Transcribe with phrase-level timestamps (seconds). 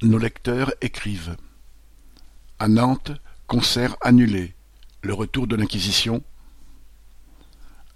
[0.00, 1.36] Nos lecteurs écrivent.
[2.60, 3.10] À Nantes,
[3.48, 4.54] concert annulé.
[5.02, 6.22] Le retour de l'Inquisition.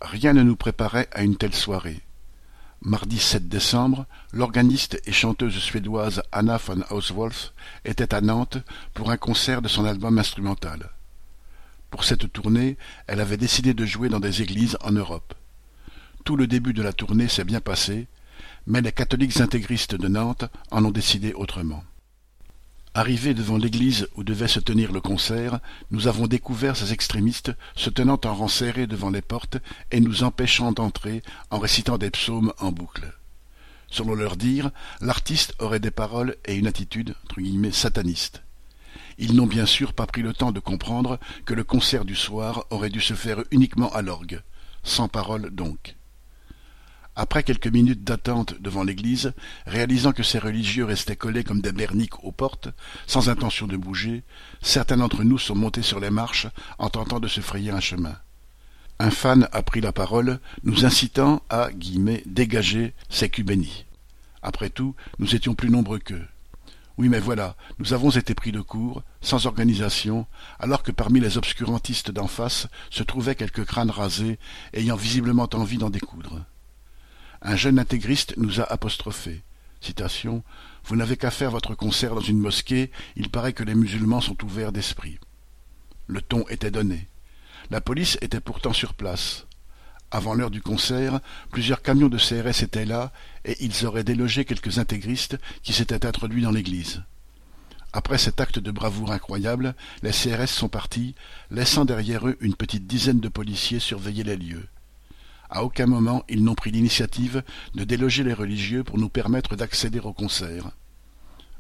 [0.01, 2.01] Rien ne nous préparait à une telle soirée.
[2.81, 7.53] Mardi 7 décembre, l'organiste et chanteuse suédoise Anna von Hauswolf
[7.85, 8.59] était à Nantes
[8.95, 10.91] pour un concert de son album instrumental.
[11.93, 15.35] Pour cette tournée, elle avait décidé de jouer dans des églises en Europe.
[16.25, 18.09] Tout le début de la tournée s'est bien passé,
[18.67, 21.85] mais les catholiques intégristes de Nantes en ont décidé autrement.
[22.95, 27.89] Arrivés devant l'église où devait se tenir le concert, nous avons découvert ces extrémistes se
[27.89, 29.57] tenant en rang serré devant les portes
[29.91, 33.15] et nous empêchant d'entrer en récitant des psaumes en boucle.
[33.89, 34.71] Selon leur dire,
[35.01, 38.43] l'artiste aurait des paroles et une attitude entre guillemets sataniste.
[39.17, 42.67] Ils n'ont bien sûr pas pris le temps de comprendre que le concert du soir
[42.69, 44.43] aurait dû se faire uniquement à l'orgue,
[44.83, 45.97] sans parole donc.
[47.15, 49.35] Après quelques minutes d'attente devant l'église,
[49.67, 52.69] réalisant que ces religieux restaient collés comme des berniques aux portes,
[53.07, 54.23] sans intention de bouger,
[54.63, 56.47] certains d'entre nous sont montés sur les marches
[56.79, 58.17] en tentant de se frayer un chemin.
[58.99, 63.85] Un fan a pris la parole, nous incitant à guillemets, dégager ces cubénis.
[64.43, 66.27] Après tout, nous étions plus nombreux qu'eux.
[66.97, 70.27] Oui, mais voilà, nous avons été pris de court, sans organisation,
[70.59, 74.39] alors que parmi les obscurantistes d'en face se trouvaient quelques crânes rasés,
[74.73, 76.45] ayant visiblement envie d'en découdre.
[77.45, 79.43] Un jeune intégriste nous a apostrophé.
[79.81, 80.45] Citation
[80.85, 84.45] Vous n'avez qu'à faire votre concert dans une mosquée, il paraît que les musulmans sont
[84.45, 85.19] ouverts d'esprit.
[86.07, 87.09] Le ton était donné.
[87.71, 89.47] La police était pourtant sur place.
[90.13, 91.19] Avant l'heure du concert,
[91.51, 93.13] plusieurs camions de CRS étaient là,
[93.45, 97.03] et ils auraient délogé quelques intégristes qui s'étaient introduits dans l'église.
[97.93, 101.17] Après cet acte de bravoure incroyable, les CRS sont partis,
[101.51, 104.69] laissant derrière eux une petite dizaine de policiers surveiller les lieux.
[105.55, 107.43] À aucun moment ils n'ont pris l'initiative
[107.75, 110.71] de déloger les religieux pour nous permettre d'accéder au concert.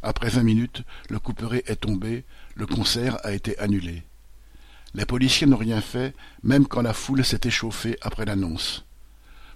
[0.00, 4.02] Après vingt minutes, le couperet est tombé, le concert a été annulé.
[4.94, 8.86] Les policiers n'ont rien fait, même quand la foule s'est échauffée après l'annonce.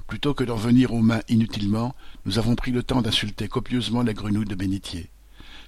[0.06, 1.97] Plutôt que d'en venir aux mains inutilement,
[2.27, 5.09] nous avons pris le temps d'insulter copieusement les grenouilles de bénitier.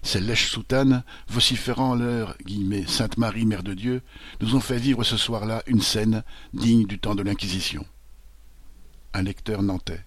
[0.03, 2.37] Ces lèches soutanes, vociférant leur
[2.87, 4.03] Sainte Marie, Mère de Dieu,
[4.43, 6.22] nous ont fait vivre ce soir-là une scène
[6.53, 7.87] digne du temps de l'Inquisition
[9.19, 10.01] un lecteur nantais.